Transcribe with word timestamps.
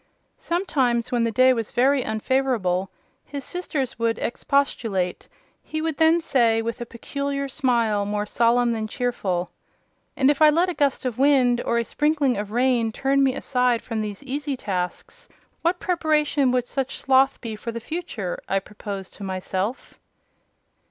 Sometimes, 0.39 1.11
when 1.11 1.25
the 1.25 1.31
day 1.31 1.53
was 1.53 1.71
very 1.71 2.01
unfavourable, 2.01 2.89
his 3.23 3.45
sisters 3.45 3.99
would 3.99 4.17
expostulate. 4.17 5.29
He 5.61 5.79
would 5.79 5.97
then 5.97 6.19
say, 6.21 6.59
with 6.63 6.81
a 6.81 6.87
peculiar 6.87 7.47
smile, 7.47 8.03
more 8.03 8.25
solemn 8.25 8.71
than 8.71 8.87
cheerful— 8.87 9.51
"And 10.17 10.31
if 10.31 10.41
I 10.41 10.49
let 10.49 10.69
a 10.69 10.73
gust 10.73 11.05
of 11.05 11.19
wind 11.19 11.61
or 11.63 11.77
a 11.77 11.85
sprinkling 11.85 12.35
of 12.35 12.49
rain 12.49 12.91
turn 12.91 13.23
me 13.23 13.35
aside 13.35 13.83
from 13.83 14.01
these 14.01 14.23
easy 14.23 14.57
tasks, 14.57 15.29
what 15.61 15.79
preparation 15.79 16.49
would 16.49 16.65
such 16.65 16.97
sloth 16.97 17.39
be 17.39 17.55
for 17.55 17.71
the 17.71 17.79
future 17.79 18.39
I 18.49 18.57
propose 18.57 19.07
to 19.11 19.23
myself?" 19.23 19.99